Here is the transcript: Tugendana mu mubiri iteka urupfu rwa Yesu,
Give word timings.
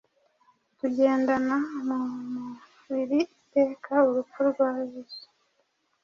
Tugendana 0.77 1.55
mu 1.87 1.97
mubiri 2.33 3.19
iteka 3.37 3.93
urupfu 4.07 4.39
rwa 4.49 4.69
Yesu, 4.93 5.25